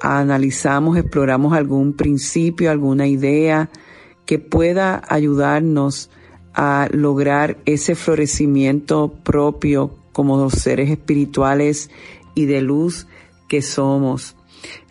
[0.00, 3.68] analizamos, exploramos algún principio, alguna idea
[4.28, 6.10] que pueda ayudarnos
[6.52, 11.88] a lograr ese florecimiento propio como los seres espirituales
[12.34, 13.06] y de luz
[13.48, 14.36] que somos.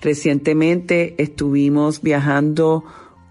[0.01, 2.83] Recientemente estuvimos viajando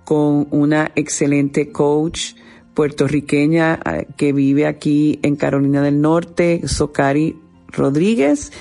[0.05, 2.35] con una excelente coach
[2.73, 7.37] puertorriqueña eh, que vive aquí en Carolina del Norte, Socari
[7.67, 8.53] Rodríguez,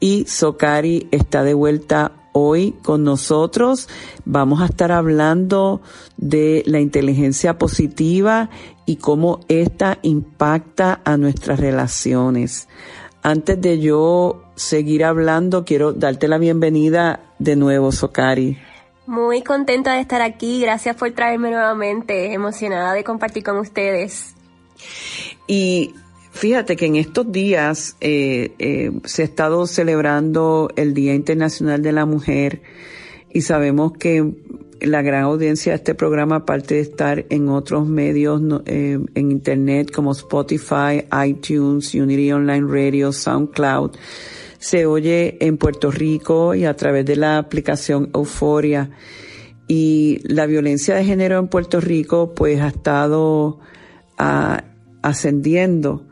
[0.00, 3.88] y Socari está de vuelta hoy con nosotros.
[4.26, 5.80] Vamos a estar hablando
[6.18, 8.50] de la inteligencia positiva
[8.84, 12.68] y cómo esta impacta a nuestras relaciones.
[13.22, 18.58] Antes de yo seguir hablando, quiero darte la bienvenida de nuevo, Socari.
[19.06, 24.34] Muy contenta de estar aquí, gracias por traerme nuevamente, emocionada de compartir con ustedes.
[25.46, 25.94] Y
[26.34, 31.92] fíjate que en estos días eh, eh, se ha estado celebrando el Día Internacional de
[31.92, 32.60] la Mujer
[33.32, 34.34] y sabemos que
[34.80, 39.90] la gran audiencia de este programa, aparte de estar en otros medios eh, en Internet
[39.90, 43.92] como Spotify, iTunes, Unity Online Radio, SoundCloud,
[44.58, 48.90] se oye en Puerto Rico y a través de la aplicación Euforia.
[49.66, 53.60] Y la violencia de género en Puerto Rico pues ha estado
[54.18, 54.64] ah,
[55.02, 56.06] ascendiendo,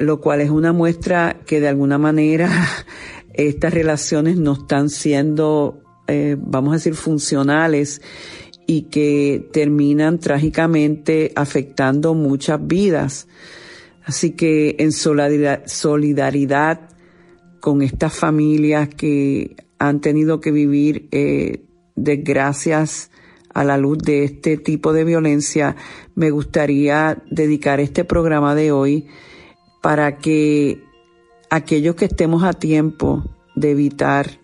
[0.00, 2.50] lo cual es una muestra que de alguna manera
[3.34, 8.02] estas relaciones no están siendo, eh, vamos a decir, funcionales
[8.66, 13.28] y que terminan trágicamente afectando muchas vidas.
[14.04, 16.80] Así que en solidaridad
[17.60, 23.10] con estas familias que han tenido que vivir eh, desgracias
[23.54, 25.76] a la luz de este tipo de violencia,
[26.14, 29.06] me gustaría dedicar este programa de hoy
[29.80, 30.84] para que
[31.50, 33.24] aquellos que estemos a tiempo
[33.54, 34.40] de evitar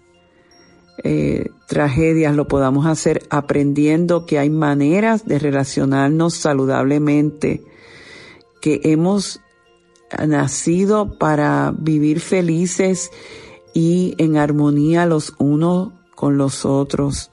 [1.03, 7.63] eh, tragedias lo podamos hacer aprendiendo que hay maneras de relacionarnos saludablemente,
[8.61, 9.41] que hemos
[10.27, 13.11] nacido para vivir felices
[13.75, 17.31] y en armonía los unos con los otros.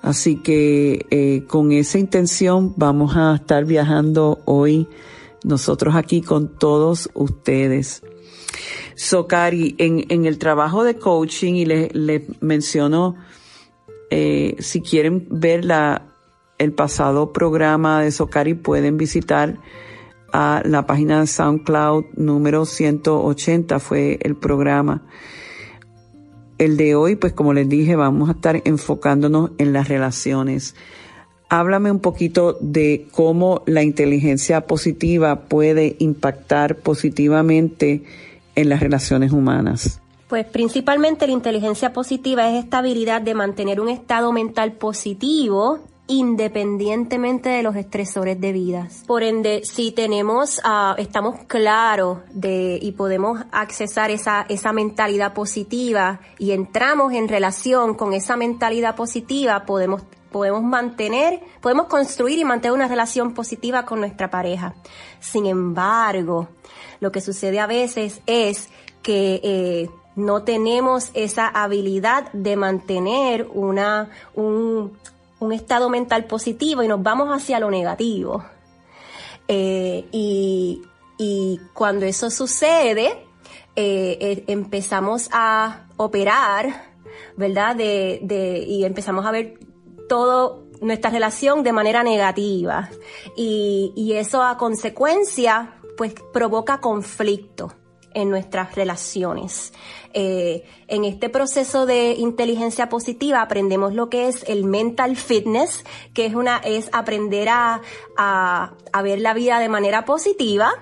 [0.00, 4.88] Así que eh, con esa intención vamos a estar viajando hoy
[5.46, 8.02] nosotros aquí con todos ustedes.
[8.96, 13.14] Socari, en, el trabajo de coaching, y les le menciono,
[14.10, 16.02] eh, si quieren ver la,
[16.58, 19.58] el pasado programa de Socari, pueden visitar
[20.32, 25.02] a la página de SoundCloud número 180 fue el programa.
[26.58, 30.74] El de hoy, pues como les dije, vamos a estar enfocándonos en las relaciones.
[31.48, 38.02] Háblame un poquito de cómo la inteligencia positiva puede impactar positivamente
[38.56, 40.00] en las relaciones humanas.
[40.28, 45.78] Pues principalmente la inteligencia positiva es esta habilidad de mantener un estado mental positivo
[46.08, 48.88] independientemente de los estresores de vida.
[49.06, 56.20] Por ende, si tenemos, uh, estamos claros de y podemos accesar esa, esa mentalidad positiva
[56.38, 60.02] y entramos en relación con esa mentalidad positiva, podemos
[60.36, 64.74] podemos mantener, podemos construir y mantener una relación positiva con nuestra pareja.
[65.18, 66.48] Sin embargo,
[67.00, 68.68] lo que sucede a veces es
[69.02, 74.92] que eh, no tenemos esa habilidad de mantener una, un,
[75.52, 78.44] estado mental positivo y nos vamos hacia lo negativo.
[79.48, 80.82] Eh, y,
[81.72, 83.24] cuando eso sucede,
[83.74, 86.84] eh, empezamos a operar,
[87.38, 87.78] ¿verdad?
[87.78, 89.58] Y empezamos a ver
[90.08, 92.90] todo nuestra relación de manera negativa.
[93.36, 97.72] Y, y eso a consecuencia, pues provoca conflicto
[98.16, 99.74] en nuestras relaciones.
[100.14, 106.24] Eh, en este proceso de inteligencia positiva aprendemos lo que es el mental fitness, que
[106.24, 107.82] es una es aprender a,
[108.16, 110.72] a, a ver la vida de manera positiva,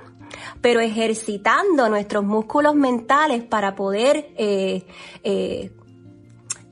[0.60, 4.84] pero ejercitando nuestros músculos mentales para poder eh,
[5.24, 5.72] eh,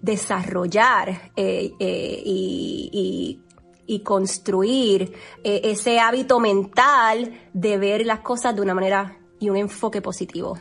[0.02, 3.40] desarrollar eh, eh, y,
[3.86, 5.12] y, y, construir
[5.44, 10.58] eh, ese hábito mental de ver las cosas de una manera y un enfoque positivo.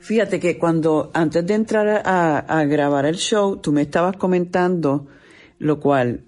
[0.00, 5.06] Fíjate que cuando antes de entrar a, a, grabar el show, tú me estabas comentando,
[5.58, 6.24] lo cual,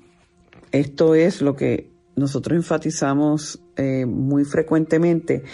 [0.73, 5.45] esto es lo que nosotros enfatizamos eh, muy frecuentemente,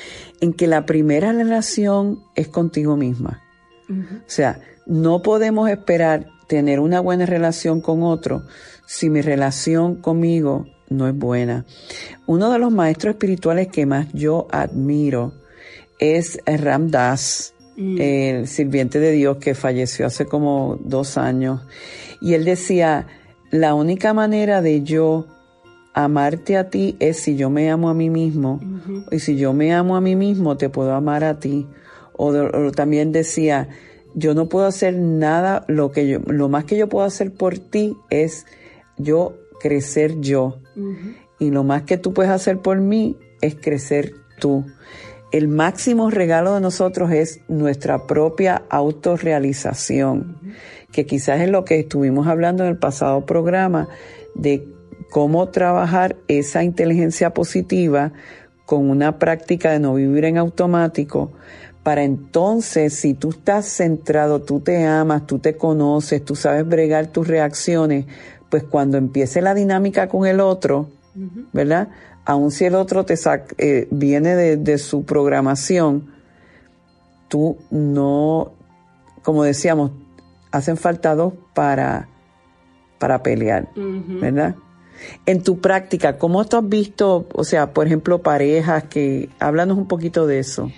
[0.40, 3.42] en que la primera relación es contigo misma.
[3.88, 4.18] Uh -huh.
[4.20, 8.42] O sea, no podemos esperar tener una buena relación con otro
[8.84, 11.64] si mi relación conmigo no es buena.
[12.26, 15.32] Uno de los maestros espirituales que más yo admiro
[15.98, 17.96] es Ram Dass, mm.
[17.98, 21.62] el sirviente de Dios que falleció hace como dos años.
[22.20, 23.06] Y él decía,
[23.50, 25.24] la única manera de yo
[25.94, 28.60] amarte a ti es si yo me amo a mí mismo.
[28.62, 29.04] Uh -huh.
[29.10, 31.66] Y si yo me amo a mí mismo, te puedo amar a ti.
[32.12, 33.70] O, o, también decía,
[34.14, 37.58] yo no puedo hacer nada, lo que yo, lo más que yo puedo hacer por
[37.58, 38.46] ti es
[38.96, 40.58] yo crecer yo.
[40.76, 41.16] Uh -huh.
[41.38, 44.64] Y lo más que tú puedes hacer por mí es crecer tú
[45.32, 50.54] el máximo regalo de nosotros es nuestra propia autorrealización, uh -huh.
[50.92, 53.88] que quizás es lo que estuvimos hablando en el pasado programa
[54.34, 54.68] de
[55.10, 58.12] cómo trabajar esa inteligencia positiva
[58.66, 61.32] con una práctica de no vivir en automático,
[61.82, 67.08] para entonces, si tú estás centrado, tú te amas, tú te conoces, tú sabes bregar
[67.08, 68.06] tus reacciones,
[68.50, 71.46] pues cuando empiece la dinámica con el otro, uh -huh.
[71.52, 71.88] ¿verdad?
[72.24, 76.12] aun si el otro te saca, eh, viene de, de, su programación,
[77.28, 78.52] tú no,
[79.22, 79.90] como decíamos,
[80.50, 82.08] hacen falta dos para,
[82.98, 84.20] para pelear, uh -huh.
[84.20, 84.54] ¿verdad?
[85.26, 89.88] En tu práctica, ¿cómo tú has visto, o sea, por ejemplo, parejas que, háblanos un
[89.88, 90.70] poquito de eso.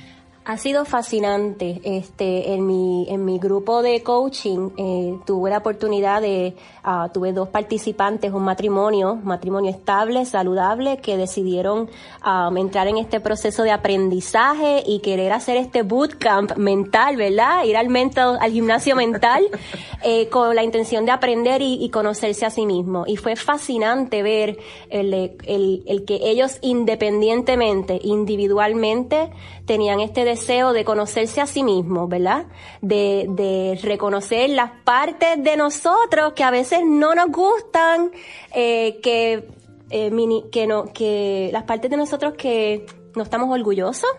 [0.47, 1.81] Ha sido fascinante.
[1.85, 6.55] Este, en mi, en mi grupo de coaching eh, tuve la oportunidad de,
[6.85, 11.89] uh, tuve dos participantes, un matrimonio, matrimonio estable, saludable, que decidieron
[12.27, 17.65] um, entrar en este proceso de aprendizaje y querer hacer este bootcamp mental, ¿verdad?
[17.65, 19.45] Ir al mental, al gimnasio mental,
[20.05, 23.05] eh, con la intención de aprender y, y, conocerse a sí mismo.
[23.07, 24.59] Y fue fascinante ver
[24.91, 25.15] el,
[25.47, 29.31] el, el que ellos independientemente, individualmente,
[29.65, 32.47] tenían este deseo de conocerse a sí mismos, ¿verdad?
[32.81, 38.11] De, de reconocer las partes de nosotros que a veces no nos gustan,
[38.55, 39.49] eh, que,
[39.91, 44.11] eh, mini, que, no, que las partes de nosotros que no estamos orgullosos,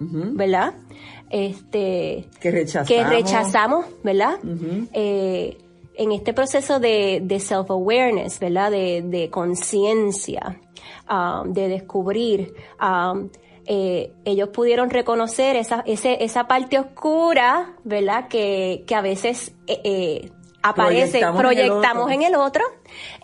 [0.00, 0.36] uh -huh.
[0.36, 0.74] ¿verdad?
[1.30, 4.34] Este, que rechazamos, que rechazamos ¿verdad?
[4.42, 4.88] Uh -huh.
[4.92, 5.56] eh,
[5.94, 8.70] en este proceso de, de self-awareness, ¿verdad?
[8.70, 10.58] De, de conciencia,
[11.08, 13.28] um, de descubrir, um,
[13.72, 18.26] eh, ellos pudieron reconocer esa, ese, esa parte oscura, ¿verdad?
[18.26, 22.64] Que, que a veces eh, eh, aparece, proyectamos, proyectamos en, el en, el otro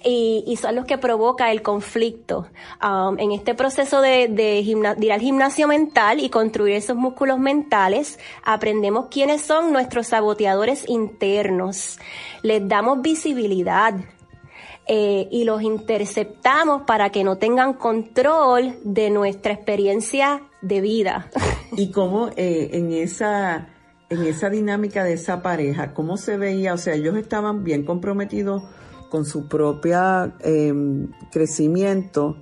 [0.05, 2.47] y, y, son los que provoca el conflicto.
[2.81, 4.63] Um, en este proceso de, de,
[4.97, 10.89] de, ir al gimnasio mental y construir esos músculos mentales, aprendemos quiénes son nuestros saboteadores
[10.89, 11.99] internos.
[12.43, 13.95] Les damos visibilidad,
[14.89, 21.31] eh, y los interceptamos para que no tengan control de nuestra experiencia de vida.
[21.77, 23.69] ¿Y cómo eh, en esa
[24.09, 26.75] en esa dinámica de esa pareja, cómo se veía?
[26.75, 28.63] O sea, ellos estaban bien comprometidos
[29.11, 30.73] con su propia eh,
[31.33, 32.37] crecimiento,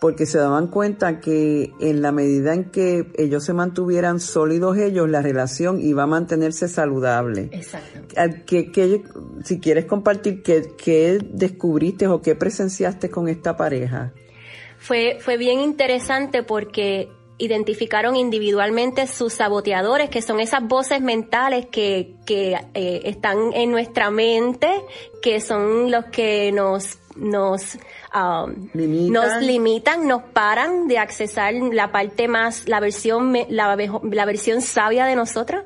[0.00, 5.08] porque se daban cuenta que en la medida en que ellos se mantuvieran sólidos ellos,
[5.08, 7.50] la relación iba a mantenerse saludable.
[7.52, 8.00] Exacto.
[8.46, 9.02] ¿Qué,
[9.44, 14.12] si quieres compartir, ¿qué, ¿qué descubriste o qué presenciaste con esta pareja?
[14.78, 22.14] Fue, fue bien interesante porque identificaron individualmente sus saboteadores, que son esas voces mentales que,
[22.24, 24.68] que eh, están en nuestra mente,
[25.20, 27.78] que son los que nos nos
[28.14, 29.12] um, limitan.
[29.12, 35.06] nos limitan, nos paran de accesar la parte más, la versión, la, la versión sabia
[35.06, 35.64] de nosotros.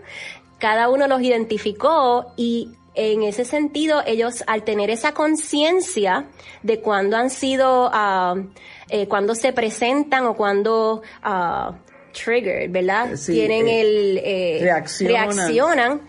[0.59, 6.27] Cada uno los identificó y en ese sentido ellos al tener esa conciencia
[6.63, 8.49] de cuando han sido, uh,
[8.89, 11.75] eh, cuando se presentan o cuando uh,
[12.13, 13.17] triggered, ¿verdad?
[13.17, 15.13] Sí, Tienen eh, el eh, reaccionan.
[15.13, 16.01] reaccionan,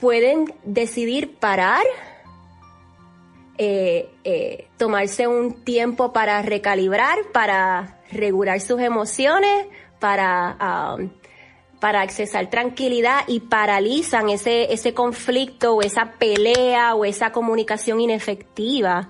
[0.00, 1.84] pueden decidir parar
[3.58, 9.66] eh, eh, tomarse un tiempo para recalibrar, para regular sus emociones,
[9.98, 11.10] para, um,
[11.80, 19.08] para accesar tranquilidad y paralizan ese, ese conflicto o esa pelea o esa comunicación inefectiva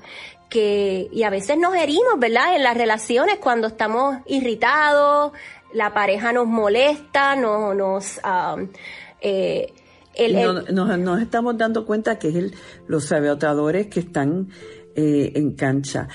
[0.48, 2.56] que, y a veces nos herimos, ¿verdad?
[2.56, 5.32] En las relaciones cuando estamos irritados,
[5.72, 8.68] la pareja nos molesta, no, nos, um,
[9.20, 9.74] eh,
[10.18, 12.54] el, no- nos, nos estamos dando cuenta que es el,
[12.86, 14.48] los saboteadores que están
[15.00, 16.08] eh, en cancha.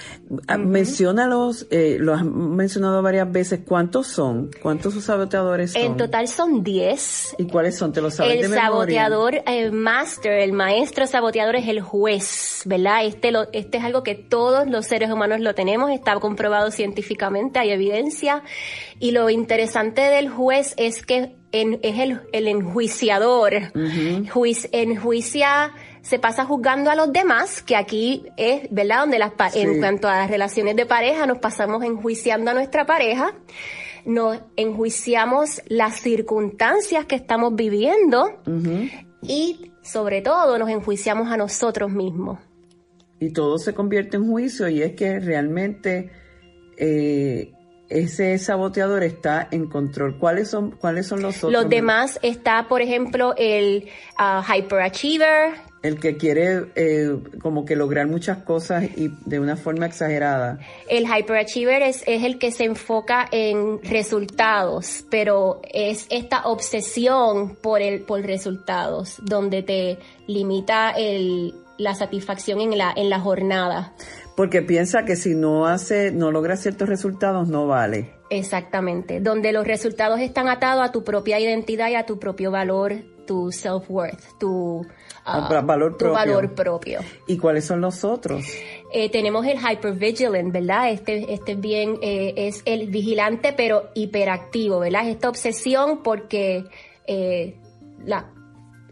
[0.48, 3.62] Ah, Menciónalos, eh, lo has mencionado varias veces.
[3.66, 4.52] ¿Cuántos son?
[4.62, 5.82] ¿Cuántos saboteadores son?
[5.82, 7.36] en total son 10.
[7.38, 7.94] ¿Y cuáles son?
[7.94, 8.66] ¿Te lo sabes El de memoria?
[8.70, 13.06] saboteador, el master, el maestro saboteador es el juez, ¿verdad?
[13.06, 17.60] Este, lo, este es algo que todos los seres humanos lo tenemos, está comprobado científicamente,
[17.60, 18.44] hay evidencia.
[19.00, 23.54] Y lo interesante del juez es que en- es el, el enjuiciador.
[24.30, 29.00] Juiz- enjuicia, se pasa juzgando a los demás, que aquí es, ¿verdad?
[29.02, 29.60] Donde las, Sí.
[29.62, 33.34] en cuanto a las relaciones de pareja, nos pasamos enjuiciando a nuestra pareja
[34.06, 38.38] nos enjuiciamos las circunstancias que estamos viviendo
[39.22, 42.38] y sobre todo nos enjuiciamos a nosotros mismos.
[43.22, 46.12] Y todo se convierte en juicio y es que realmente
[46.76, 47.54] eh,
[47.94, 50.18] ese saboteador está en control.
[50.18, 51.52] ¿Cuáles son, cuáles son los otros?
[51.52, 58.08] Los demás está, por ejemplo, el ah, hyperachiever, El que quiere eh, como que lograr
[58.08, 60.60] muchas cosas y de una forma exagerada.
[60.90, 67.82] El hyperachiever es, es el que se enfoca en resultados, pero es esta obsesión por
[67.82, 73.94] el por resultados, donde te limita el, la satisfacción en la, en la jornada.
[74.36, 78.14] Porque piensa que si no hace, no logra ciertos resultados, no vale.
[78.30, 82.96] Exactamente, donde los resultados están atados a tu propia identidad y a tu propio valor,
[83.28, 84.86] tu self-worth, tu,
[85.24, 86.14] ah, valor tu propio.
[86.14, 87.00] valor propio.
[87.28, 88.44] ¿Y cuáles son los otros?
[88.92, 90.90] Eh, tenemos el hypervigilant, ¿verdad?
[90.90, 95.04] Este, este bien eh, es el vigilante pero hiperactivo, ¿verdad?
[95.04, 96.66] Es esta obsesión porque
[97.06, 97.56] eh,
[98.04, 98.32] la,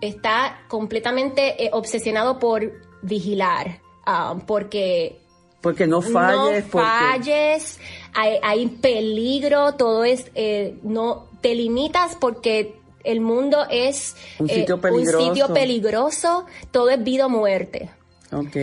[0.01, 2.71] está completamente eh, obsesionado por
[3.01, 5.20] vigilar, ah, porque
[5.61, 7.79] Porque no falles, no porque falles,
[8.13, 14.55] hay, hay peligro, todo es, eh, no, te limitas porque el mundo es Un eh,
[14.55, 15.27] sitio un peligroso.
[15.27, 17.89] sitio peligroso, todo es vida o muerte.
[18.31, 18.55] Ok.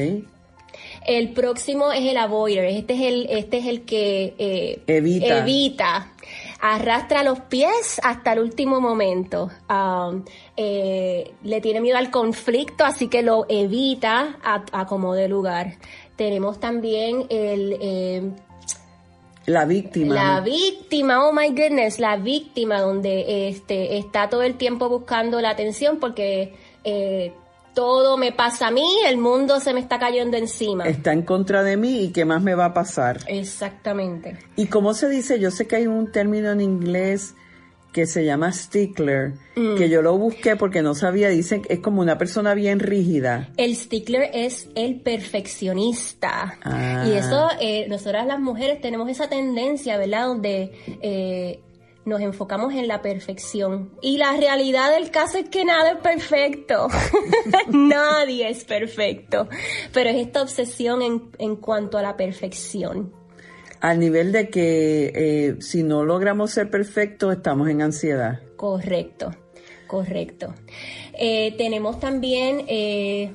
[1.07, 5.39] El próximo es el avoider, este es el, este es el que eh, Evita.
[5.39, 6.13] evita.
[6.61, 9.51] arrastra los pies hasta el último momento.
[9.71, 10.25] Um,
[10.57, 15.77] eh, le tiene miedo al conflicto, así que lo evita a, a como de lugar.
[16.19, 18.23] Tenemos también el eh,
[19.47, 20.15] La víctima.
[20.17, 25.51] la víctima, oh my goodness, la víctima donde este está todo el tiempo buscando la
[25.51, 27.33] atención porque eh,
[27.73, 30.89] todo me pasa a mí, el mundo se me está cayendo encima.
[30.89, 33.21] Está en contra de mí y qué más me va a pasar.
[33.29, 34.37] Exactamente.
[34.57, 35.39] ¿Y cómo se dice?
[35.39, 37.37] Yo sé que hay un término en inglés
[37.93, 39.77] que se llama stickler, Mm.
[39.77, 43.49] que yo lo busqué porque no sabía, dicen que es como una persona bien rígida.
[43.57, 46.59] El stickler es el perfeccionista.
[46.63, 47.05] Ah.
[47.09, 50.27] Y eso, eh, nosotras las mujeres tenemos esa tendencia, ¿verdad?
[50.27, 51.61] Donde eh,
[52.05, 53.91] nos enfocamos en la perfección.
[54.01, 56.89] Y la realidad del caso es que nada es perfecto.
[57.69, 59.49] Nadie es perfecto.
[59.93, 63.13] Pero es esta obsesión en, en cuanto a la perfección.
[63.81, 68.41] Al nivel de que eh, si no logramos ser perfectos, estamos en ansiedad.
[68.57, 69.31] Correcto,
[69.87, 70.55] correcto.
[71.15, 73.33] Eh, tenemos también, eh,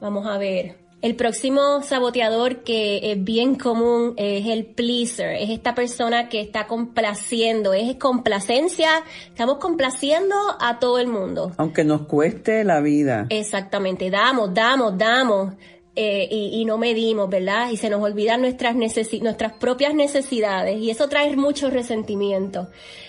[0.00, 5.74] vamos a ver, el próximo saboteador que es bien común es el pleaser, es esta
[5.74, 8.88] persona que está complaciendo, es complacencia,
[9.28, 11.52] estamos complaciendo a todo el mundo.
[11.58, 13.26] Aunque nos cueste la vida.
[13.28, 15.54] Exactamente, damos, damos, damos.
[15.96, 17.70] Eh, y, no medimos, ¿verdad?
[17.70, 22.68] Y se nos olvidan nuestras, nuestras propias necesidades y eso trae mucho resentimiento.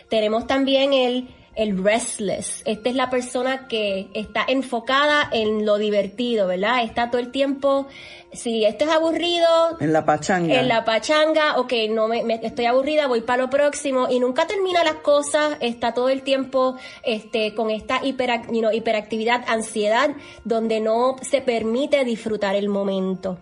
[0.10, 1.28] Tenemos también el
[1.58, 2.62] el restless.
[2.66, 6.84] Esta es la persona que está enfocada en lo divertido, ¿verdad?
[6.84, 7.88] Está todo el tiempo,
[8.32, 9.48] si esto es aburrido.
[9.80, 10.54] En la pachanga.
[10.54, 14.84] En la pachanga, ok, no me, estoy aburrida, voy para lo próximo y nunca termina
[14.84, 20.12] las cosas, está todo el tiempo este, con esta hiperactividad, ansiedad,
[20.44, 23.40] donde no se permite disfrutar el momento.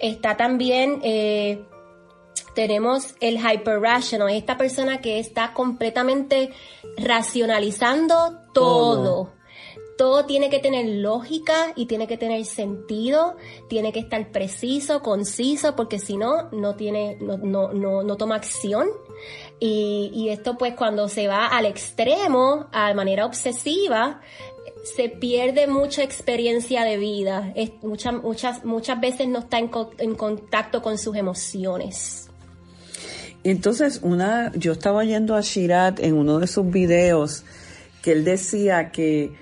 [0.00, 1.62] Está también, eh,
[2.54, 6.50] tenemos el hyper rational, esta persona que está completamente
[6.98, 9.32] racionalizando todo.
[9.96, 10.26] todo.
[10.26, 13.36] tiene que tener lógica y tiene que tener sentido,
[13.68, 18.36] tiene que estar preciso, conciso, porque si no, no tiene, no, no, no, no toma
[18.36, 18.88] acción.
[19.58, 24.22] Y, y, esto pues cuando se va al extremo, a manera obsesiva,
[24.82, 27.54] se pierde mucha experiencia de vida.
[27.82, 32.28] Muchas, muchas, muchas veces no está en, en contacto con sus emociones.
[33.42, 37.44] Entonces, una, yo estaba yendo a Shirat en uno de sus videos
[38.02, 39.32] que él decía que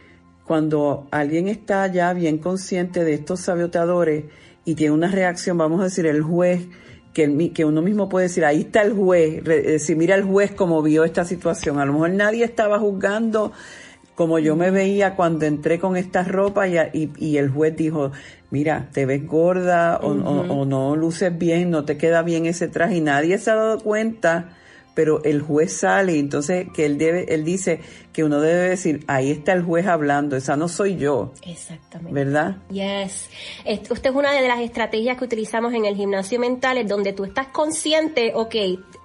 [0.44, 4.24] cuando alguien está ya bien consciente de estos saboteadores
[4.64, 6.66] y tiene una reacción, vamos a decir, el juez,
[7.12, 10.82] que, que uno mismo puede decir, ahí está el juez, decir, mira el juez como
[10.82, 11.80] vio esta situación.
[11.80, 13.52] A lo mejor nadie estaba juzgando
[14.18, 16.76] como yo me veía cuando entré con esta ropa y,
[17.18, 18.10] y, el juez dijo,
[18.50, 22.96] mira, te ves gorda o, o, no luces bien, no te queda bien ese traje
[22.96, 24.57] y nadie se ha dado cuenta,
[24.98, 27.78] pero el juez sale y entonces que él debe, él dice
[28.12, 31.34] que uno debe decir, ahí está el juez hablando, esa no soy yo.
[31.46, 32.12] Exactamente.
[32.12, 32.56] ¿Verdad?
[32.68, 33.30] Yes.
[33.64, 37.22] Esta es una de las estrategias que utilizamos en el gimnasio mental, es donde tú
[37.22, 38.56] estás consciente, ok,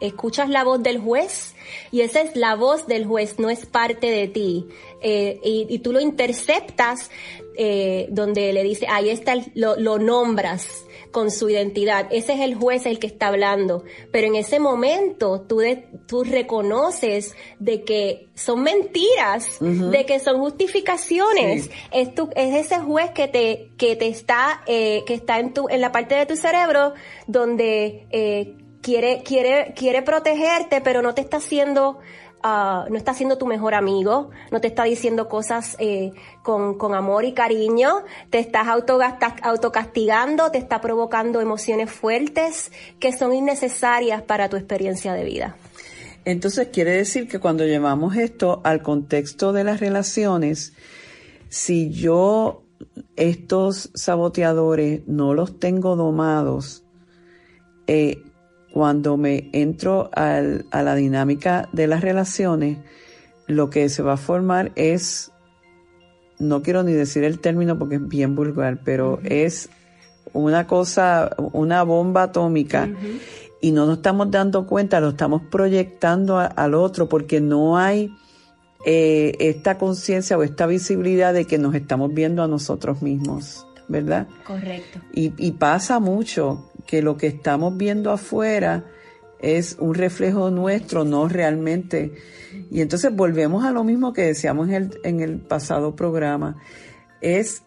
[0.01, 1.53] escuchas la voz del juez
[1.91, 4.65] y esa es la voz del juez, no es parte de ti.
[5.00, 7.12] Eh, y, tú lo interceptas
[7.57, 12.07] eh, donde le dice, ahí está, lo, lo nombras con su identidad.
[12.12, 13.86] Ese es el juez el que está hablando.
[14.12, 15.62] Pero en ese momento tú,
[16.07, 21.69] tú reconoces de que son mentiras, de que son justificaciones.
[21.91, 25.69] Es, tu, es ese juez que te, que te está, eh, que está en tu,
[25.69, 26.93] en la parte de tu cerebro
[27.27, 32.00] donde eh, quiere, quiere, quiere protegerte, pero no te está haciendo,
[32.43, 36.12] uh, no está siendo tu mejor amigo, no te está diciendo cosas eh,
[36.43, 43.34] con, con, amor y cariño, te estás autocastigando, te está provocando emociones fuertes que son
[43.34, 45.56] innecesarias para tu experiencia de vida.
[46.25, 50.73] Entonces quiere decir que cuando llevamos esto al contexto de las relaciones,
[51.49, 52.63] si yo
[53.15, 56.84] estos saboteadores no los tengo domados,
[57.88, 58.23] eh,
[58.73, 62.79] cuando me entro al, a la dinámica de las relaciones,
[63.45, 65.31] lo que se va a formar es,
[66.39, 69.69] no quiero ni decir el término porque es bien vulgar, pero es
[70.33, 72.89] una cosa, una bomba atómica.
[73.62, 78.12] Y no nos estamos dando cuenta, lo estamos proyectando al otro porque no hay
[78.88, 84.27] eh, esta conciencia o esta visibilidad de que nos estamos viendo a nosotros mismos, ¿verdad?
[84.47, 84.99] Correcto.
[85.13, 88.86] Y, y pasa mucho que lo que estamos viendo afuera
[89.39, 92.13] es un reflejo nuestro, no realmente.
[92.72, 96.58] Y entonces volvemos a lo mismo que decíamos en el, en el pasado programa.
[97.22, 97.63] Es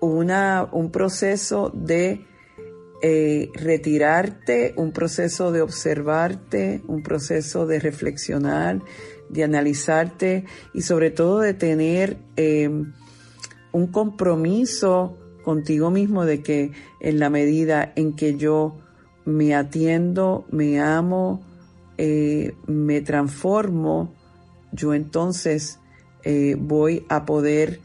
[0.00, 2.24] una, un proceso de
[3.02, 8.80] eh, retirarte, un proceso de observarte, un proceso de reflexionar,
[9.28, 12.70] de analizarte y sobre todo de tener eh,
[13.72, 18.74] un compromiso contigo mismo de que en la medida en que yo
[19.24, 21.40] me atiendo, me amo,
[21.98, 24.12] eh, me transformo,
[24.72, 25.78] yo entonces
[26.24, 27.78] eh, voy a poder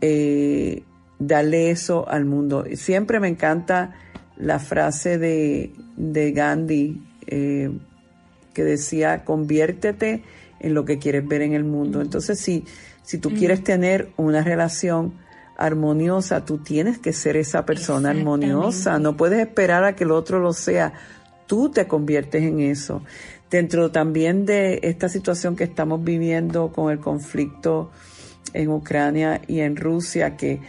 [0.00, 0.82] eh,
[1.20, 2.64] darle eso al mundo.
[2.74, 3.92] Siempre me encanta
[4.36, 10.24] la frase de, de Gandhi que decía, conviértete
[10.58, 12.00] en lo que quieres ver en el mundo.
[12.00, 12.64] Entonces, si,
[13.04, 15.21] si tú quieres tener una relación
[15.56, 20.40] armoniosa, tú tienes que ser esa persona armoniosa, no puedes esperar a que el otro
[20.40, 20.92] lo sea,
[21.46, 23.02] tú te conviertes en eso.
[23.50, 27.90] Dentro también de esta situación que estamos viviendo con el conflicto
[28.54, 30.60] en Ucrania y en Rusia, que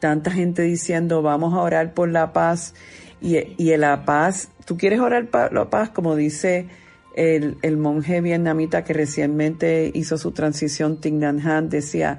[0.00, 2.74] tanta gente diciendo vamos a orar por la paz
[3.20, 6.66] y, y la paz, tú quieres orar por la paz como dice
[7.14, 12.18] el, el monje vietnamita que recientemente hizo su transición, Thich Nhat Hanh, decía,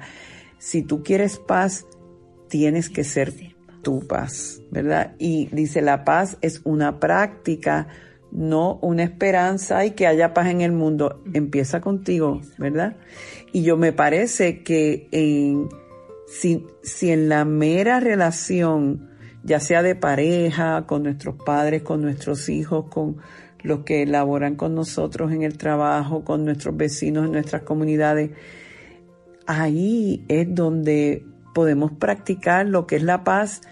[0.58, 1.86] si tú quieres paz,
[2.48, 3.32] tienes que ser
[3.82, 5.14] tu paz, ¿verdad?
[5.18, 7.88] Y dice, la paz es una práctica,
[8.32, 11.22] no una esperanza y que haya paz en el mundo.
[11.32, 12.96] Empieza contigo, ¿verdad?
[13.52, 15.68] Y yo me parece que en,
[16.26, 19.10] si, si en la mera relación
[19.44, 23.18] ya sea de pareja, con nuestros padres, con nuestros hijos, con
[23.62, 28.30] los que laboran con nosotros en el trabajo, con nuestros vecinos en nuestras comunidades.
[29.46, 33.62] Ahí es donde podemos practicar lo que es la paz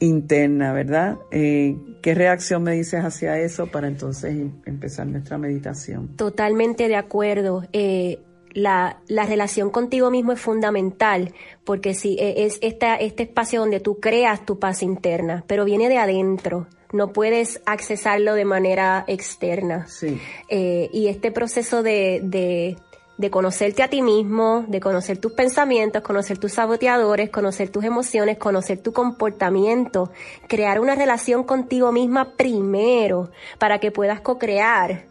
[0.00, 1.18] interna, ¿verdad?
[1.30, 6.16] Eh, ¿Qué reacción me dices hacia eso para entonces em, empezar nuestra meditación?
[6.16, 7.64] Totalmente de acuerdo.
[7.72, 8.20] Eh,
[8.52, 13.80] la, la, relación contigo mismo es fundamental, porque si e, es esta, este espacio donde
[13.80, 16.66] tú creas tu paz interna, pero viene de adentro.
[16.92, 19.86] No puedes accesarlo de manera externa.
[19.88, 20.20] Sí.
[20.48, 22.76] Eh, y este proceso de, de,
[23.16, 28.38] de conocerte a ti mismo, de conocer tus pensamientos, conocer tus saboteadores, conocer tus emociones,
[28.38, 30.10] conocer tu comportamiento,
[30.48, 35.04] crear una relación contigo misma primero para que puedas co-crear,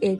[0.00, 0.18] eh,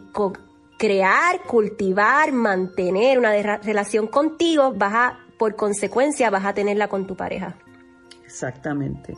[0.79, 7.17] crear, cultivar, mantener una relación contigo, vas a, por consecuencia, vas a tenerla con tu
[7.17, 7.57] pareja.
[8.25, 9.17] Exactamente.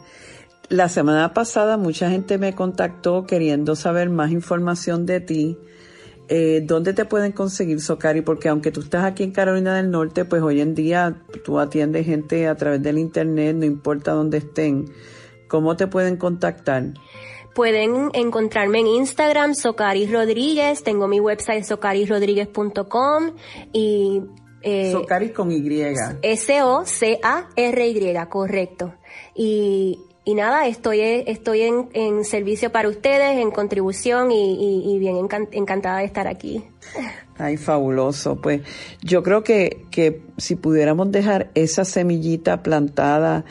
[0.69, 5.59] La semana pasada mucha gente me contactó queriendo saber más información de ti.
[6.29, 8.21] Eh, ¿Dónde te pueden conseguir, Socari?
[8.21, 12.07] Porque aunque tú estás aquí en Carolina del Norte, pues hoy en día tú atiendes
[12.07, 14.87] gente a través del Internet, no importa dónde estén.
[15.49, 16.95] ¿Cómo te pueden contactar?
[17.55, 23.33] Pueden encontrarme en Instagram, Socaris Rodríguez, tengo mi website socarisrodríguez.com
[23.73, 24.23] y...
[24.63, 25.85] Eh, Socaris con Y.
[26.23, 28.95] S-O-C-A-R-Y, correcto.
[29.35, 35.29] Y, y nada, estoy, estoy en, en, servicio para ustedes, en contribución y, y, bien
[35.53, 36.65] encantada de estar aquí.
[37.39, 38.35] Ay, fabuloso.
[38.35, 38.63] Pues
[39.03, 43.45] yo creo que, que si pudiéramos dejar esa semillita plantada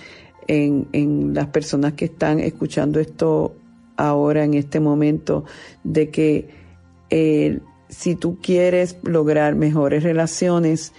[0.47, 3.55] en, en las personas que están escuchando esto
[3.95, 5.45] ahora en este momento
[5.85, 6.49] de que
[7.09, 10.91] eh, si tú quieres lograr mejores relaciones,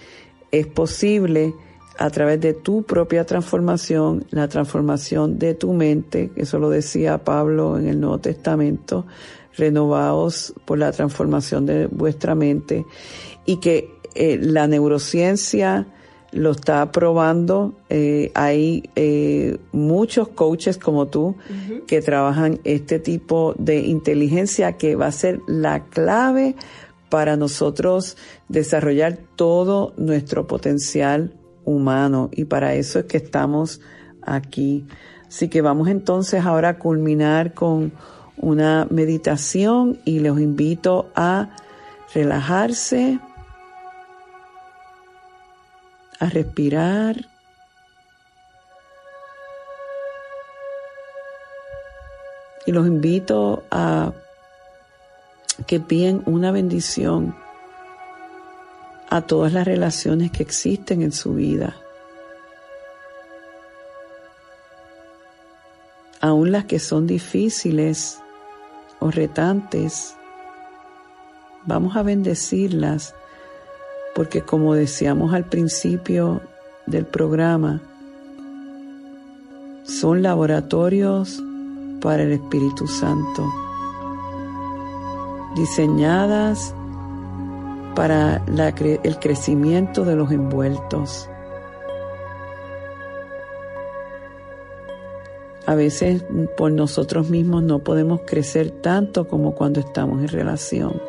[0.51, 1.53] es posible
[1.97, 7.77] a través de tu propia transformación, la transformación de tu mente, eso lo decía Pablo
[7.77, 9.05] en el Nuevo Testamento,
[9.55, 12.85] renovados por la transformación de vuestra mente,
[13.45, 15.87] y que eh, la neurociencia,
[16.31, 17.73] lo está probando.
[17.89, 21.35] Eh, hay eh, muchos coaches como tú
[21.87, 26.55] que trabajan este tipo de inteligencia que va a ser la clave
[27.09, 28.17] para nosotros
[28.49, 31.33] desarrollar todo nuestro potencial
[31.67, 33.81] humano y para eso es que estamos
[34.23, 34.87] aquí.
[35.27, 37.91] Así que vamos entonces ahora a culminar con
[38.37, 41.49] una meditación y los invito a
[42.15, 43.19] relajarse
[46.19, 47.25] a respirar.
[52.65, 54.11] Y los invito a
[55.67, 57.35] que piden una bendición
[59.09, 61.75] a todas las relaciones que existen en su vida.
[66.19, 68.19] Aún las que son difíciles
[68.99, 70.15] o retantes,
[71.65, 73.13] vamos a bendecirlas
[74.15, 76.41] porque como decíamos al principio
[76.87, 77.81] del programa,
[79.83, 81.41] son laboratorios
[82.01, 83.47] para el Espíritu Santo,
[85.55, 86.73] diseñadas
[87.97, 91.27] para el crecimiento de los envueltos.
[95.65, 96.23] A veces
[96.55, 101.01] por nosotros mismos no podemos crecer tanto como cuando estamos en relación.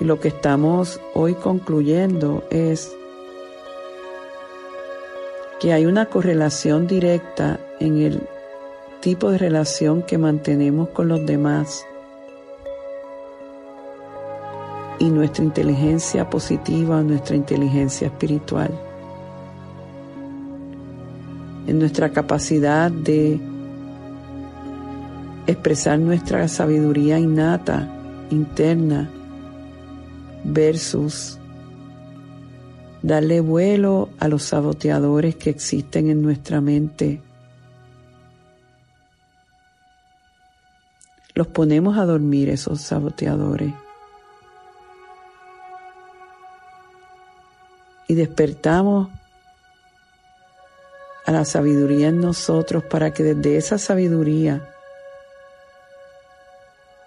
[0.00, 2.94] Y lo que estamos hoy concluyendo es
[5.60, 8.20] que hay una correlación directa en el
[9.00, 11.86] tipo de relación que mantenemos con los demás
[14.98, 18.70] y nuestra inteligencia positiva, nuestra inteligencia espiritual,
[21.66, 23.40] en nuestra capacidad de
[25.46, 27.88] expresar nuestra sabiduría innata,
[28.30, 29.10] interna,
[30.44, 31.38] versus
[33.02, 37.20] darle vuelo a los saboteadores que existen en nuestra mente.
[41.34, 43.74] Los ponemos a dormir esos saboteadores.
[48.06, 49.08] Y despertamos
[51.26, 54.68] a la sabiduría en nosotros para que desde esa sabiduría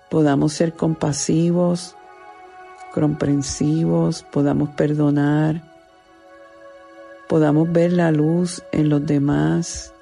[0.10, 1.96] podamos ser compasivos,
[2.94, 5.62] comprensivos, podamos perdonar,
[7.28, 9.94] podamos ver la luz en los demás.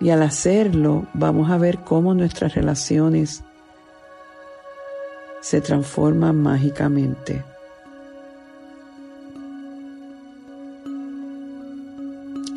[0.00, 3.44] Y al hacerlo vamos a ver cómo nuestras relaciones
[5.44, 7.44] se transforma mágicamente.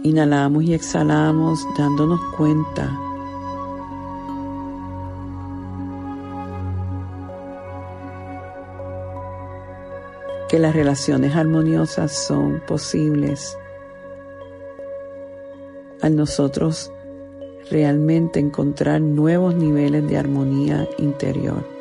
[0.04, 2.97] Inhalamos y exhalamos dándonos cuenta
[10.47, 13.58] que las relaciones armoniosas son posibles
[16.02, 16.89] al nosotros
[17.69, 21.77] realmente encontrar nuevos niveles de armonía interior.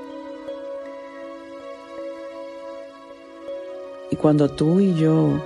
[4.27, 5.41] Cuando tú y yo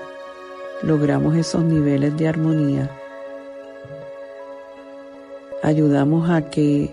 [0.83, 2.91] logramos esos niveles de armonía,
[5.63, 6.91] ayudamos a que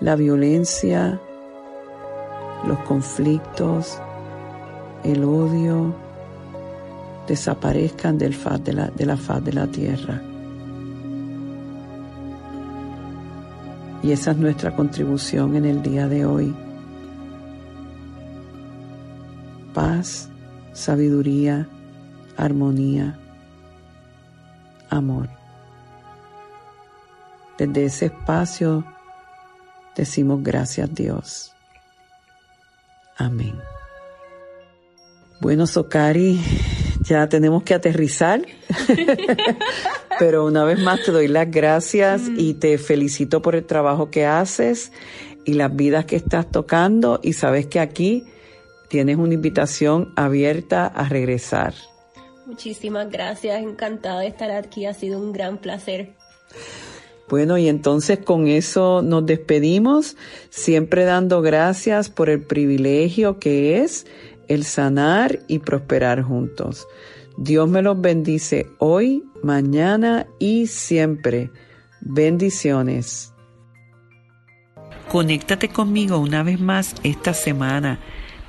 [0.00, 1.20] la violencia,
[2.66, 3.96] los conflictos,
[5.04, 5.94] el odio
[7.28, 10.20] desaparezcan del de, la, de la faz de la tierra.
[14.02, 16.52] Y esa es nuestra contribución en el día de hoy.
[19.72, 20.28] Paz,
[20.72, 21.68] sabiduría,
[22.36, 23.18] armonía,
[24.90, 25.28] amor.
[27.58, 28.84] Desde ese espacio
[29.94, 31.52] decimos gracias Dios.
[33.16, 33.54] Amén.
[35.40, 36.40] Bueno, Sokari,
[37.02, 38.42] ya tenemos que aterrizar,
[40.18, 44.24] pero una vez más te doy las gracias y te felicito por el trabajo que
[44.24, 44.92] haces
[45.44, 48.24] y las vidas que estás tocando y sabes que aquí
[48.92, 51.72] tienes una invitación abierta a regresar.
[52.44, 56.12] Muchísimas gracias, encantada de estar aquí, ha sido un gran placer.
[57.30, 60.18] Bueno, y entonces con eso nos despedimos,
[60.50, 64.06] siempre dando gracias por el privilegio que es
[64.46, 66.86] el sanar y prosperar juntos.
[67.38, 71.50] Dios me los bendice hoy, mañana y siempre.
[72.02, 73.32] Bendiciones.
[75.10, 77.98] Conéctate conmigo una vez más esta semana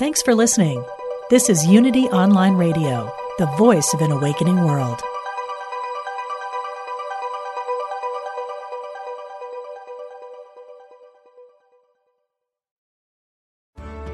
[0.00, 0.82] Thanks for listening.
[1.28, 4.98] This is Unity Online Radio, the voice of an awakening world.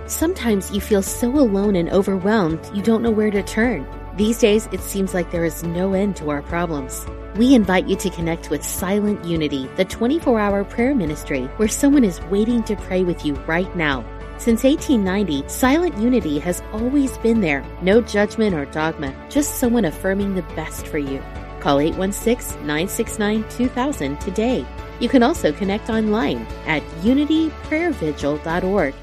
[0.09, 3.87] Sometimes you feel so alone and overwhelmed you don't know where to turn.
[4.17, 7.07] These days, it seems like there is no end to our problems.
[7.37, 12.03] We invite you to connect with Silent Unity, the 24 hour prayer ministry where someone
[12.03, 14.05] is waiting to pray with you right now.
[14.39, 17.65] Since 1890, Silent Unity has always been there.
[17.83, 21.23] No judgment or dogma, just someone affirming the best for you.
[21.61, 24.67] Call 816 969 2000 today.
[25.01, 28.95] You can also connect online at unityprayervigil.org